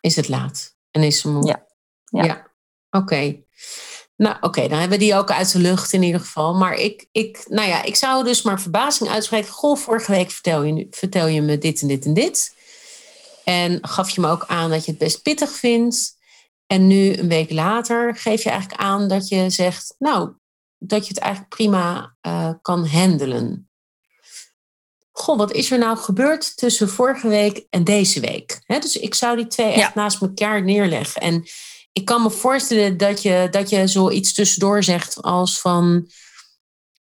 [0.00, 1.46] Is het laat en is ze moe?
[1.46, 1.66] Ja.
[2.04, 2.24] Ja.
[2.24, 2.46] ja.
[2.90, 3.42] Oké.
[4.16, 6.54] Nou, oké, dan hebben we die ook uit de lucht in ieder geval.
[6.54, 9.50] Maar ik, ik, nou ja, ik zou dus maar verbazing uitspreken.
[9.50, 12.54] Goh, vorige week vertel je, vertel je me dit en dit en dit.
[13.44, 16.17] En gaf je me ook aan dat je het best pittig vindt.
[16.68, 20.32] En nu, een week later, geef je eigenlijk aan dat je zegt, nou,
[20.78, 23.68] dat je het eigenlijk prima uh, kan handelen
[25.18, 28.60] goh, wat is er nou gebeurd tussen vorige week en deze week?
[28.66, 31.20] dus ik zou die twee echt naast elkaar neerleggen.
[31.20, 31.44] En
[31.92, 36.10] ik kan me voorstellen dat je, dat je zoiets tussendoor zegt als van...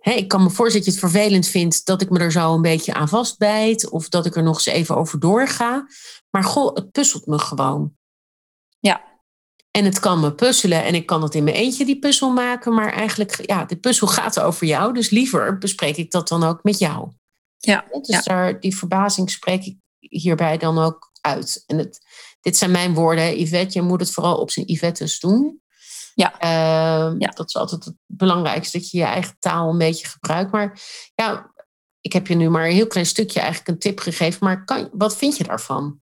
[0.02, 2.62] ik kan me voorstellen dat je het vervelend vindt dat ik me er zo een
[2.62, 3.90] beetje aan vastbijt...
[3.90, 5.86] of dat ik er nog eens even over doorga.
[6.30, 7.92] Maar goh, het puzzelt me gewoon.
[8.78, 9.04] Ja.
[9.76, 12.74] En het kan me puzzelen en ik kan het in mijn eentje die puzzel maken.
[12.74, 14.92] Maar eigenlijk, ja, de puzzel gaat over jou.
[14.92, 17.12] Dus liever bespreek ik dat dan ook met jou.
[17.58, 21.64] Ja, dus Daar, die verbazing spreek ik hierbij dan ook uit.
[21.66, 22.00] En het,
[22.40, 23.40] dit zijn mijn woorden.
[23.40, 25.60] Yvette, je moet het vooral op zijn Yvette's doen.
[26.14, 26.34] Ja.
[26.34, 27.28] Uh, ja.
[27.34, 30.52] Dat is altijd het belangrijkste, dat je je eigen taal een beetje gebruikt.
[30.52, 30.80] Maar
[31.14, 31.52] ja,
[32.00, 34.38] ik heb je nu maar een heel klein stukje eigenlijk een tip gegeven.
[34.44, 36.00] Maar kan, wat vind je daarvan?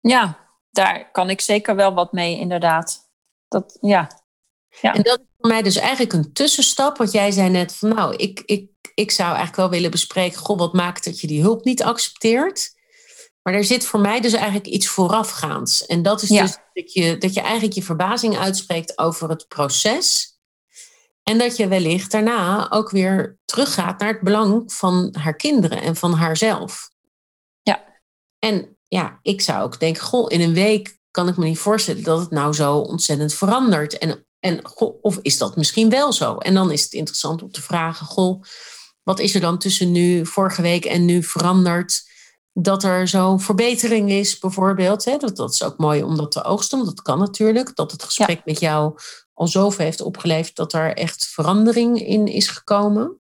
[0.00, 0.47] Ja,
[0.78, 3.10] daar kan ik zeker wel wat mee, inderdaad.
[3.48, 4.20] Dat, ja.
[4.80, 4.94] ja.
[4.94, 6.96] En dat is voor mij dus eigenlijk een tussenstap.
[6.96, 10.58] Want jij zei net van nou, ik, ik ik zou eigenlijk wel willen bespreken, goh,
[10.58, 12.76] wat maakt dat je die hulp niet accepteert?
[13.42, 15.86] Maar er zit voor mij dus eigenlijk iets voorafgaands.
[15.86, 20.36] En dat is dus dat je, dat je eigenlijk je verbazing uitspreekt over het proces.
[21.22, 25.96] En dat je wellicht daarna ook weer teruggaat naar het belang van haar kinderen en
[25.96, 26.90] van haarzelf.
[27.62, 28.00] Ja.
[28.38, 32.02] En ja, ik zou ook denken, goh, in een week kan ik me niet voorstellen
[32.02, 33.98] dat het nou zo ontzettend verandert.
[33.98, 36.36] En En goh, of is dat misschien wel zo?
[36.36, 38.42] En dan is het interessant om te vragen: Goh,
[39.02, 42.06] wat is er dan tussen nu, vorige week en nu veranderd?
[42.52, 45.04] Dat er zo'n verbetering is, bijvoorbeeld.
[45.04, 45.16] Hè?
[45.16, 46.84] Dat, dat is ook mooi om dat te oogsten.
[46.84, 47.76] Dat kan natuurlijk.
[47.76, 48.98] Dat het gesprek met jou
[49.34, 53.20] al zoveel heeft opgeleverd dat er echt verandering in is gekomen.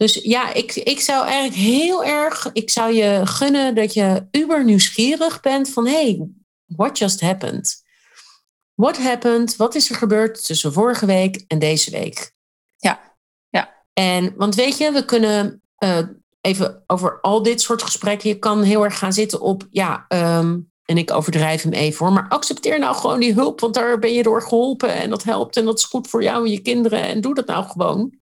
[0.00, 4.64] Dus ja, ik, ik zou eigenlijk heel erg, ik zou je gunnen dat je uber
[4.64, 6.28] nieuwsgierig bent van hey,
[6.66, 7.82] what just happened?
[8.74, 9.56] What happened?
[9.56, 12.32] Wat is er gebeurd tussen vorige week en deze week?
[12.76, 13.16] Ja,
[13.48, 13.84] ja.
[13.92, 15.98] En, want weet je, we kunnen uh,
[16.40, 20.72] even over al dit soort gesprekken, je kan heel erg gaan zitten op, ja, um,
[20.84, 24.12] en ik overdrijf hem even hoor, maar accepteer nou gewoon die hulp, want daar ben
[24.12, 27.02] je door geholpen en dat helpt en dat is goed voor jou en je kinderen
[27.02, 28.19] en doe dat nou gewoon.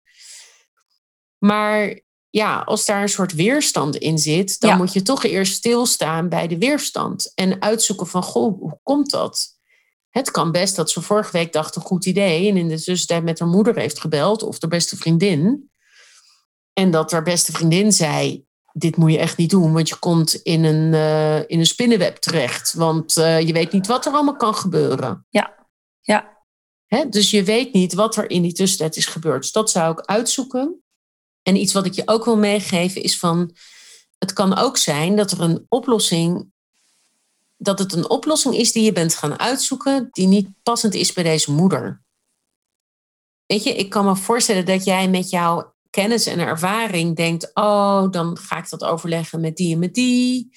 [1.37, 6.29] Maar ja, als daar een soort weerstand in zit, dan moet je toch eerst stilstaan
[6.29, 9.55] bij de weerstand en uitzoeken van, goh, hoe komt dat?
[10.09, 13.23] Het kan best dat ze vorige week dacht een goed idee en in de tussentijd
[13.23, 15.71] met haar moeder heeft gebeld of de beste vriendin.
[16.73, 20.33] En dat haar beste vriendin zei, dit moet je echt niet doen, want je komt
[20.33, 22.73] in een, uh, in een spinnenweb terecht.
[22.73, 25.25] Want uh, je weet niet wat er allemaal kan gebeuren.
[25.29, 25.67] Ja,
[26.01, 26.45] ja.
[26.85, 27.09] Hè?
[27.09, 29.41] Dus je weet niet wat er in die tussentijd is gebeurd.
[29.41, 30.83] Dus dat zou ik uitzoeken.
[31.47, 33.55] En iets wat ik je ook wil meegeven is van,
[34.17, 36.51] het kan ook zijn dat er een oplossing,
[37.57, 41.23] dat het een oplossing is die je bent gaan uitzoeken, die niet passend is bij
[41.23, 42.03] deze moeder.
[43.45, 48.11] Weet je, ik kan me voorstellen dat jij met jouw kennis en ervaring denkt, oh,
[48.11, 50.49] dan ga ik dat overleggen met die en met die.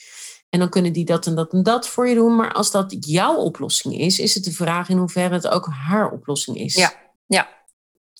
[0.49, 2.37] En dan kunnen die dat en dat en dat voor je doen.
[2.37, 6.11] Maar als dat jouw oplossing is, is het de vraag in hoeverre het ook haar
[6.11, 6.75] oplossing is.
[6.75, 6.93] Ja,
[7.27, 7.49] ja.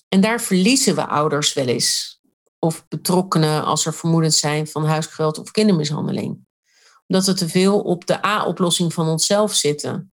[0.07, 2.19] En daar verliezen we ouders wel eens.
[2.65, 6.45] Of betrokkenen als er vermoedens zijn van huisgeweld of kindermishandeling.
[7.07, 10.11] Omdat we te veel op de A-oplossing van onszelf zitten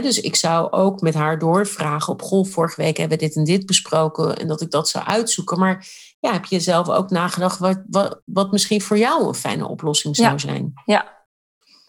[0.00, 2.50] dus ik zou ook met haar doorvragen op golf.
[2.50, 5.58] Vorige week hebben we dit en dit besproken en dat ik dat zou uitzoeken.
[5.58, 5.88] Maar
[6.20, 10.16] ja, heb je zelf ook nagedacht wat, wat, wat misschien voor jou een fijne oplossing
[10.16, 10.72] zou zijn?
[10.84, 11.20] Ja.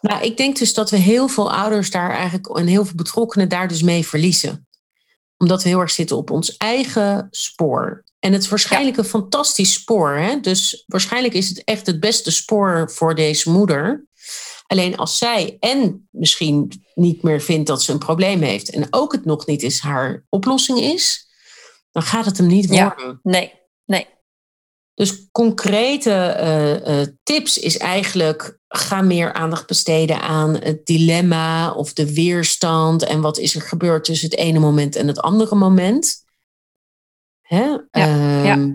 [0.02, 3.50] Nou, ik denk dus dat we heel veel ouders daar eigenlijk en heel veel betrokkenen
[3.50, 4.68] daar dus mee verliezen.
[5.38, 8.04] Omdat we heel erg zitten op ons eigen spoor.
[8.24, 10.12] En het is waarschijnlijk een fantastisch spoor.
[10.12, 10.40] Hè?
[10.40, 14.08] Dus waarschijnlijk is het echt het beste spoor voor deze moeder.
[14.68, 19.12] Alleen als zij en misschien niet meer vindt dat ze een probleem heeft en ook
[19.12, 21.28] het nog niet is haar oplossing is,
[21.92, 23.08] dan gaat het hem niet worden.
[23.08, 23.54] Ja, nee,
[23.86, 24.08] nee.
[24.94, 31.94] Dus concrete uh, uh, tips is eigenlijk ga meer aandacht besteden aan het dilemma of
[31.94, 36.23] de weerstand en wat is er gebeurd tussen het ene moment en het andere moment.
[37.54, 37.66] Hè?
[37.92, 38.52] Ja, ja.
[38.52, 38.72] Ehm,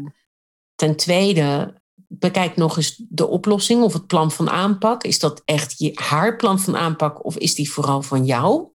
[0.75, 5.03] ten tweede, bekijk nog eens de oplossing of het plan van aanpak.
[5.05, 8.69] Is dat echt je, haar plan van aanpak of is die vooral van jou?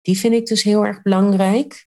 [0.00, 1.86] Die vind ik dus heel erg belangrijk.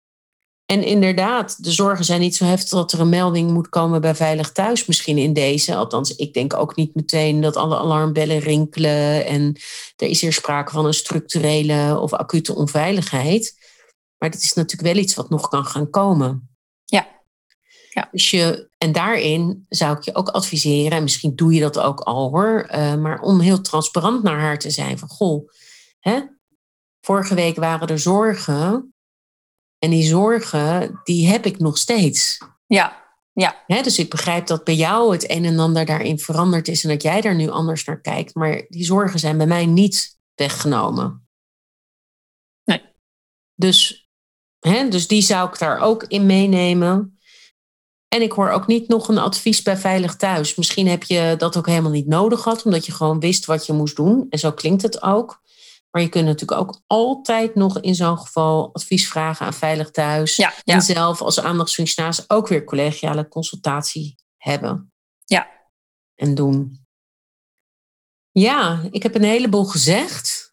[0.65, 4.15] En inderdaad, de zorgen zijn niet zo heftig dat er een melding moet komen bij
[4.15, 5.75] Veilig Thuis, misschien in deze.
[5.75, 9.55] Althans, ik denk ook niet meteen dat alle alarmbellen rinkelen en
[9.95, 13.55] er is hier sprake van een structurele of acute onveiligheid.
[14.17, 16.54] Maar dit is natuurlijk wel iets wat nog kan gaan komen.
[17.95, 18.07] Ja.
[18.11, 21.99] Dus je, en daarin zou ik je ook adviseren, en misschien doe je dat ook
[21.99, 24.99] al hoor, uh, maar om heel transparant naar haar te zijn.
[24.99, 25.49] Van goh,
[25.99, 26.21] hè,
[27.01, 28.93] vorige week waren er zorgen.
[29.79, 32.37] En die zorgen, die heb ik nog steeds.
[32.65, 33.03] Ja,
[33.33, 33.63] ja.
[33.67, 36.89] Hè, dus ik begrijp dat bij jou het een en ander daarin veranderd is en
[36.89, 38.35] dat jij daar nu anders naar kijkt.
[38.35, 41.27] Maar die zorgen zijn bij mij niet weggenomen.
[42.63, 42.81] Nee.
[43.53, 44.09] Dus,
[44.59, 47.14] hè, dus die zou ik daar ook in meenemen.
[48.15, 50.55] En ik hoor ook niet nog een advies bij Veilig Thuis.
[50.55, 53.73] Misschien heb je dat ook helemaal niet nodig gehad, omdat je gewoon wist wat je
[53.73, 54.27] moest doen.
[54.29, 55.41] En zo klinkt het ook.
[55.91, 60.35] Maar je kunt natuurlijk ook altijd nog in zo'n geval advies vragen aan Veilig Thuis.
[60.35, 64.93] Ja, En zelf als aandachtsfunctionaris ook weer collegiale consultatie hebben.
[65.25, 65.47] Ja.
[66.15, 66.85] En doen.
[68.31, 70.44] Ja, ik heb een heleboel gezegd.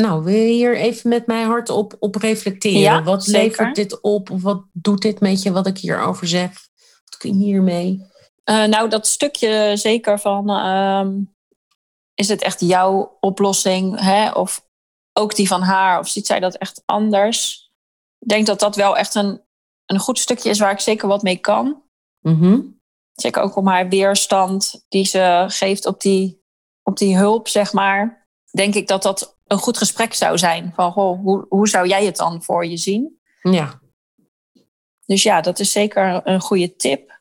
[0.00, 2.80] Nou, wil je hier even met mij hardop op reflecteren?
[2.80, 3.40] Ja, wat zeker.
[3.40, 4.30] levert dit op?
[4.30, 6.50] Of wat doet dit met je, wat ik hierover zeg?
[7.04, 8.06] Wat kun je hiermee?
[8.44, 10.50] Uh, nou, dat stukje zeker van...
[10.50, 11.06] Uh,
[12.14, 14.00] is het echt jouw oplossing?
[14.00, 14.30] Hè?
[14.30, 14.64] Of
[15.12, 15.98] ook die van haar?
[15.98, 17.70] Of ziet zij dat echt anders?
[18.18, 19.42] Ik denk dat dat wel echt een,
[19.86, 21.82] een goed stukje is waar ik zeker wat mee kan.
[22.20, 22.80] Mm -hmm.
[23.12, 26.42] Zeker ook om haar weerstand die ze geeft op die,
[26.82, 28.28] op die hulp, zeg maar.
[28.50, 30.72] Denk ik dat dat een goed gesprek zou zijn.
[30.74, 33.20] Van, goh, hoe, hoe zou jij het dan voor je zien?
[33.42, 33.80] Ja.
[35.06, 37.20] Dus ja, dat is zeker een goede tip.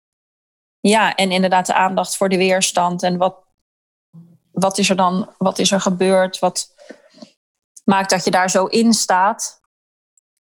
[0.79, 3.03] Ja, en inderdaad de aandacht voor de weerstand.
[3.03, 3.35] En wat,
[4.51, 6.39] wat is er dan, wat is er gebeurd?
[6.39, 6.73] Wat
[7.83, 9.61] maakt dat je daar zo in staat?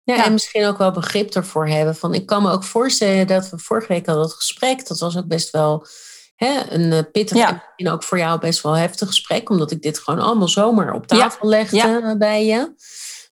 [0.04, 1.96] Ja, en misschien ook wel begrip ervoor hebben.
[1.96, 4.86] Van, ik kan me ook voorstellen dat we vorige week hadden het gesprek.
[4.86, 5.86] Dat was ook best wel
[6.44, 7.72] hè, een eh, pittig Ja.
[7.76, 9.50] en ook voor jou best wel heftig gesprek.
[9.50, 12.16] Omdat ik dit gewoon allemaal zomaar op tafel legde Ja.
[12.16, 12.72] bij je.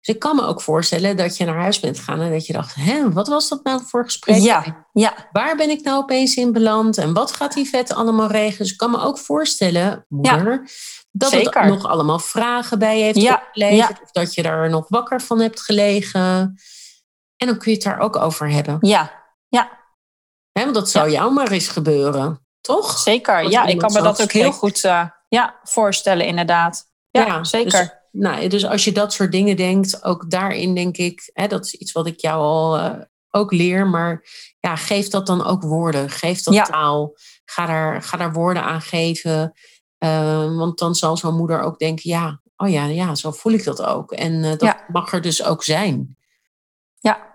[0.00, 2.52] Dus ik kan me ook voorstellen dat je naar huis bent gegaan en dat je
[2.52, 4.36] dacht, hè, wat was dat nou voor gesprek?
[4.36, 6.98] Ja, ja, Waar ben ik nou opeens in beland?
[6.98, 8.58] En wat gaat die vet allemaal regelen?
[8.58, 10.68] Dus ik kan me ook voorstellen, moeder,
[11.10, 11.60] dat zeker.
[11.62, 14.02] het nog allemaal vragen bij je heeft Ja, opgeleverd.
[14.02, 16.20] Of dat je daar nog wakker van hebt gelegen.
[17.36, 18.76] En dan kun je het daar ook over hebben.
[18.80, 19.18] ja,
[20.52, 22.98] Hè, want dat zou jou maar eens gebeuren, toch?
[22.98, 23.50] zeker.
[23.50, 26.88] Ja, ik kan me dat ook heel goed eh, ja, voorstellen, inderdaad.
[27.10, 27.80] Ja, zeker.
[27.80, 27.90] Dus,
[28.22, 31.74] nou, dus als je dat soort dingen denkt, ook daarin denk ik, hè, dat is
[31.74, 32.90] iets wat ik jou al eh,
[33.30, 34.24] ook leer, maar
[34.60, 36.10] ja, geef dat dan ook woorden.
[36.10, 36.64] Geef dat Ja.
[36.64, 37.16] taal.
[37.44, 39.52] Ga daar, ga daar woorden aan geven.
[39.98, 43.64] Eh, want dan zal zo'n moeder ook denken, ja, oh ja, ja, zo voel ik
[43.64, 44.12] dat ook.
[44.12, 44.84] En eh, dat Ja.
[44.88, 46.16] mag er dus ook zijn.
[47.00, 47.29] Ja.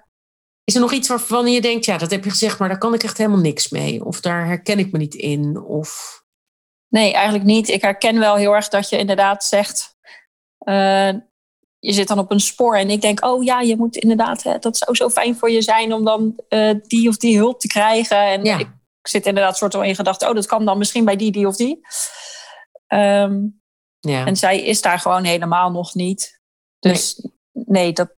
[0.66, 2.94] Is er nog iets waarvan je denkt, ja, dat heb je gezegd, maar daar kan
[2.94, 4.06] ik echt helemaal niks mee?
[4.06, 5.58] Of daar herken ik me niet in?
[5.62, 6.24] Of
[6.88, 7.70] Nee, eigenlijk niet.
[7.70, 9.98] Ik herken wel heel erg dat je inderdaad zegt.
[10.58, 11.14] eh,
[11.80, 14.58] je zit dan op een spoor en ik denk, oh ja, je moet inderdaad, hè,
[14.60, 17.68] dat zou zo fijn voor je zijn om dan eh, die of die hulp te
[17.68, 18.18] krijgen.
[18.18, 18.60] En Ja.
[18.60, 18.68] ik
[19.02, 21.56] zit inderdaad soort van in gedachten, oh, dat kan dan misschien bij die, die of
[21.56, 21.80] die.
[22.88, 23.40] Ehm,
[24.00, 24.26] ja.
[24.26, 26.42] en zij is daar gewoon helemaal nog niet.
[26.80, 28.14] Dus nee, dat,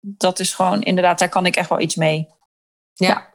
[0.00, 2.28] dat is gewoon inderdaad, daar kan ik echt wel iets mee.
[2.92, 3.34] Ja.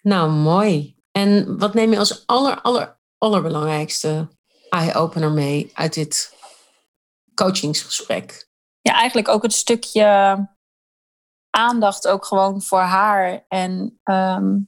[0.00, 0.96] Nou, mooi.
[1.12, 4.28] En wat neem je als aller, aller, allerbelangrijkste
[4.68, 6.34] eye-opener mee uit dit
[7.34, 8.52] coachingsgesprek?
[8.84, 10.38] ja, eigenlijk ook het stukje
[11.50, 13.44] aandacht ook gewoon voor haar.
[13.48, 14.58] En ehm,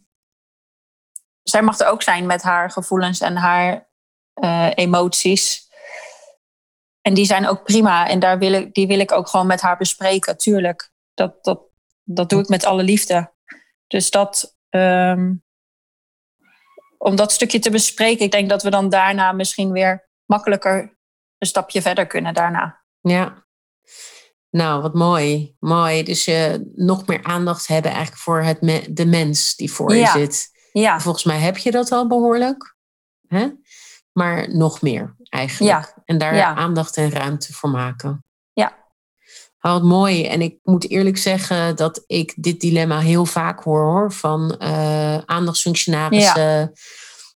[1.42, 3.90] zij mag er ook zijn met haar gevoelens en haar
[4.32, 5.65] eh, emoties.
[7.06, 8.08] En die zijn ook prima.
[8.08, 10.90] En daar wil ik, die wil ik ook gewoon met haar bespreken, tuurlijk.
[11.14, 11.60] Dat, dat,
[12.02, 13.32] dat doe ik met alle liefde.
[13.86, 15.34] Dus dat, ehm,
[16.98, 20.98] om dat stukje te bespreken, ik denk dat we dan daarna misschien weer makkelijker
[21.38, 22.84] een stapje verder kunnen daarna.
[23.00, 23.46] Ja.
[24.50, 25.56] Nou, wat mooi.
[25.58, 26.02] Mooi.
[26.02, 30.06] Dus je nog meer aandacht hebben eigenlijk voor het me- de mens die voor je
[30.06, 30.48] zit.
[30.72, 32.76] Ja, Volgens mij heb je dat al behoorlijk.
[33.26, 33.48] Hè?
[34.16, 35.72] Maar nog meer eigenlijk.
[35.72, 36.02] Ja.
[36.04, 36.54] En daar Ja.
[36.54, 38.24] aandacht en ruimte voor maken.
[38.52, 38.76] Ja.
[39.60, 40.26] Oh, wat mooi.
[40.26, 45.18] En ik moet eerlijk zeggen dat ik dit dilemma heel vaak hoor, hoor van eh,
[45.18, 46.72] aandachtsfunctionarissen.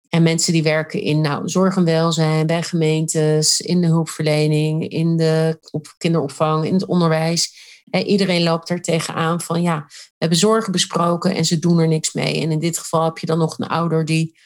[0.10, 5.18] En mensen die werken in nou, zorg en welzijn, bij gemeentes, in de hulpverlening, in
[5.18, 7.56] de op kinderopvang, in het onderwijs.
[7.90, 11.88] Eh, iedereen loopt er tegenaan van ja, we hebben zorgen besproken en ze doen er
[11.88, 12.42] niks mee.
[12.42, 14.38] En in dit geval heb je dan nog een ouder die,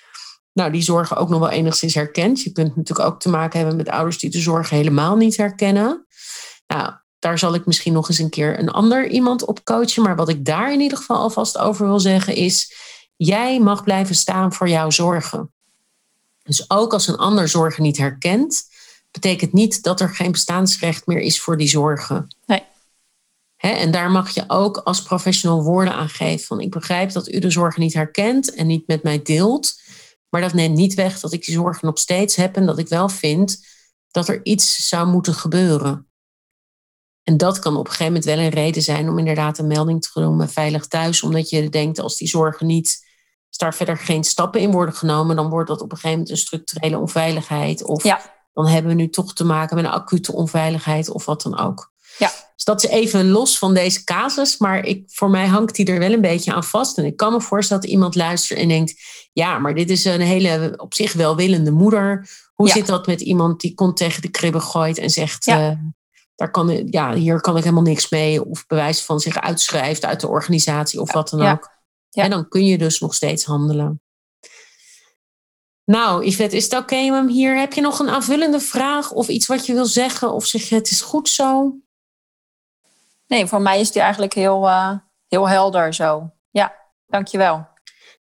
[0.54, 2.42] nou, die zorgen ook nog wel enigszins herkent.
[2.42, 6.06] Je kunt natuurlijk ook te maken hebben met ouders die de zorgen helemaal niet herkennen.
[6.68, 10.04] Nou, daar zal ik misschien nog eens een keer een ander iemand op coachen.
[10.04, 12.74] Maar wat ik daar in ieder geval alvast over wil zeggen is,
[13.16, 15.52] jij mag blijven staan voor jouw zorgen.
[16.44, 18.64] Dus ook als een ander zorgen niet herkent,
[19.12, 22.36] betekent niet dat er geen bestaansrecht meer is voor die zorgen.
[22.46, 22.64] Nee.
[23.58, 26.46] En daar mag je ook als professional woorden aan geven.
[26.46, 29.82] Van ik begrijp dat u de zorgen niet herkent en niet met mij deelt.
[30.32, 32.88] Maar dat neemt niet weg dat ik die zorgen nog steeds heb en dat ik
[32.88, 33.66] wel vind
[34.12, 36.06] dat er iets zou moeten gebeuren.
[37.24, 40.02] En dat kan op een gegeven moment wel een reden zijn om inderdaad een melding
[40.02, 41.24] te doen veilig thuis.
[41.24, 43.08] Omdat je denkt als die zorgen niet,
[43.48, 46.30] als daar verder geen stappen in worden genomen, dan wordt dat op een gegeven moment
[46.30, 47.84] een structurele onveiligheid.
[47.84, 48.22] Of Ja.
[48.54, 51.91] dan hebben we nu toch te maken met een acute onveiligheid of wat dan ook.
[52.22, 52.32] Ja.
[52.56, 56.00] Dus dat is even los van deze casus, maar ik, voor mij hangt die er
[56.00, 56.98] wel een beetje aan vast.
[56.98, 58.94] En ik kan me voorstellen dat iemand luistert en denkt,
[59.34, 62.30] ja, maar dit is een hele op zich welwillende moeder.
[62.54, 62.74] Hoe Ja.
[62.74, 65.70] zit dat met iemand die kont tegen de kribben gooit en zegt, Ja.
[65.70, 65.78] eh,
[66.36, 68.46] daar kan, ja, hier kan ik helemaal niks mee.
[68.46, 71.70] Of bewijs van zich uitschrijft uit de organisatie of wat dan ook.
[72.10, 72.24] Ja.
[72.24, 74.02] En dan kun je dus nog steeds handelen.
[75.86, 77.58] Nou, Yvette, is het oké hem hier?
[77.60, 80.34] Heb je nog een aanvullende vraag of iets wat je wil zeggen?
[80.34, 81.76] Of zeg je het is goed zo?
[83.32, 84.92] Nee, voor mij is die eigenlijk heel, eh,
[85.28, 86.32] heel helder zo.
[86.50, 86.76] Ja,
[87.08, 87.70] dankjewel.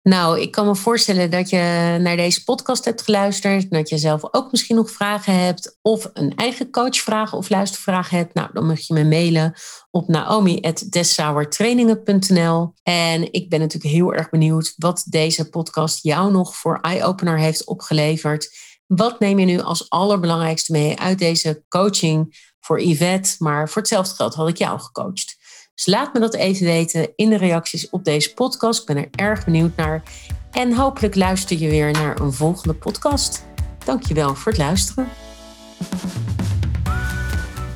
[0.01, 3.71] Nou, ik kan me voorstellen dat je naar deze podcast hebt geluisterd.
[3.71, 5.77] Dat je zelf ook misschien nog vragen hebt.
[5.81, 8.34] Of een eigen coachvraag of luistervraag hebt.
[8.34, 9.53] Nou, dan mag je me mailen
[9.91, 12.73] op naomi.dessauertrainingen.nl.
[12.84, 17.65] En ik ben natuurlijk heel erg benieuwd wat deze podcast jou nog voor eye-opener heeft
[17.65, 18.57] opgeleverd.
[18.88, 23.36] Wat neem je nu als allerbelangrijkste mee uit deze coaching voor Yvette?
[23.39, 25.38] Maar voor hetzelfde geld had ik jou gecoacht.
[25.76, 28.80] Dus laat me dat even weten in de reacties op deze podcast.
[28.80, 30.03] Ik ben er erg benieuwd naar.
[30.51, 33.45] En hopelijk luister je weer naar een volgende podcast.
[33.86, 35.07] Dankjewel voor het luisteren.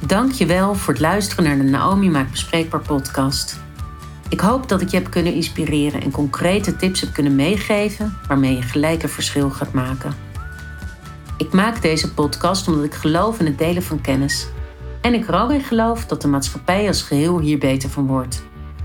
[0.07, 3.61] Dank je wel voor het luisteren naar de Naomi Maakt Bespreekbaar podcast.
[4.29, 8.55] Ik hoop dat ik je heb kunnen inspireren en concrete tips heb kunnen meegeven waarmee
[8.55, 10.13] je gelijk een verschil gaat maken.
[11.37, 14.47] Ik maak deze podcast omdat ik geloof in het delen van kennis.
[15.03, 18.43] En ik er ook in geloof dat de maatschappij als geheel hier beter van wordt.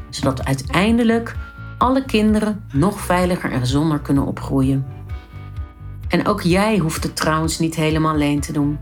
[0.09, 1.37] Zodat uiteindelijk
[1.79, 4.87] alle kinderen nog veiliger en gezonder kunnen opgroeien.
[6.09, 8.79] En ook jij hoeft het trouwens niet helemaal alleen te doen.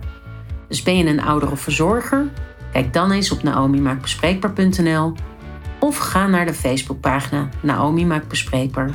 [0.68, 2.30] Dus ben je een ouder of verzorger?
[2.72, 5.14] Kijk dan eens op naomimaakbespreekbaar.nl
[5.78, 8.90] of ga naar de Facebookpagina Naomi Maakt Bespreekbaar.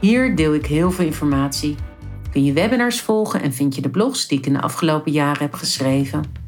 [0.00, 1.76] Hier deel ik heel veel informatie.
[2.32, 5.42] Kun je webinars volgen en vind je de blogs die ik in de afgelopen jaren
[5.42, 6.39] heb geschreven.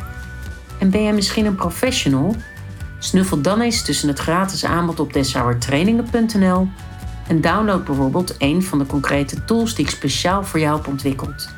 [0.78, 2.36] En ben jij misschien een professional?
[2.98, 6.68] Snuffel dan eens tussen het gratis aanbod op deshouwertrainingen.nl
[7.28, 11.48] en download bijvoorbeeld een van de concrete tools die ik speciaal voor jou heb ontwikkeld.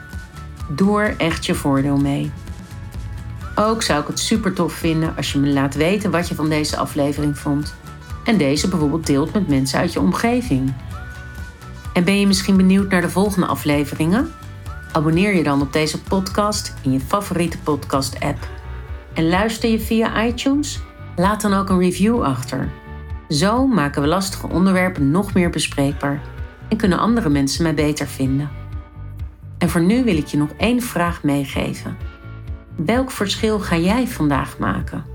[0.69, 2.33] Doe er echt je voordeel mee.
[3.55, 6.49] Ook zou ik het super tof vinden als je me laat weten wat je van
[6.49, 7.75] deze aflevering vond.
[8.25, 10.73] En deze bijvoorbeeld deelt met mensen uit je omgeving.
[11.93, 14.33] En ben je misschien benieuwd naar de volgende afleveringen?
[14.93, 18.49] Abonneer je dan op deze podcast in je favoriete podcast-app.
[19.15, 20.81] En luister je via iTunes?
[21.17, 22.73] Laat dan ook een review achter.
[23.29, 26.23] Zo maken we lastige onderwerpen nog meer bespreekbaar
[26.69, 28.51] en kunnen andere mensen mij beter vinden.
[29.59, 31.97] En voor nu wil ik je nog één vraag meegeven.
[32.77, 35.14] Welk verschil ga jij vandaag maken?